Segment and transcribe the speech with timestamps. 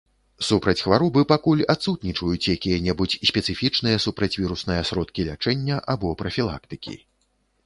[0.45, 6.99] Супраць хваробы пакуль адсутнічаюць якія-небудзь спецыфічныя супрацьвірусныя сродкі лячэння або прафілактыкі.